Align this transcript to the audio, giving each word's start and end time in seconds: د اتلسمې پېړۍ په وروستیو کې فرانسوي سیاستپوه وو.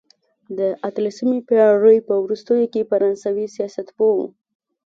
د 0.57 0.59
اتلسمې 0.87 1.39
پېړۍ 1.47 1.97
په 2.07 2.13
وروستیو 2.23 2.71
کې 2.73 2.87
فرانسوي 2.89 3.45
سیاستپوه 3.55 4.13
وو. 4.17 4.27